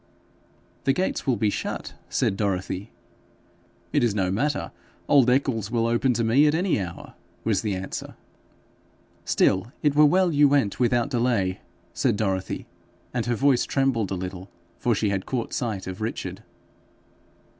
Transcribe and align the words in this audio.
'The 0.85 0.93
gates 0.93 1.27
will 1.27 1.35
be 1.37 1.51
shut,' 1.51 1.93
said 2.09 2.35
Dorothy. 2.35 2.89
'It 3.93 4.03
is 4.03 4.15
no 4.15 4.31
matter; 4.31 4.71
old 5.07 5.29
Eccles 5.29 5.69
will 5.69 5.85
open 5.85 6.11
to 6.13 6.23
me 6.23 6.47
at 6.47 6.55
any 6.55 6.79
hour,' 6.81 7.13
was 7.43 7.61
the 7.61 7.75
answer. 7.75 8.15
'Still 9.25 9.71
it 9.83 9.93
were 9.95 10.03
well 10.07 10.31
you 10.33 10.47
went 10.47 10.79
without 10.79 11.11
delay,' 11.11 11.59
said 11.93 12.15
Dorothy; 12.15 12.65
and 13.13 13.27
her 13.27 13.35
voice 13.35 13.63
trembled 13.63 14.09
a 14.09 14.15
little, 14.15 14.49
for 14.79 14.95
she 14.95 15.09
had 15.09 15.27
caught 15.27 15.53
sight 15.53 15.85
of 15.85 16.01
Richard. 16.01 16.41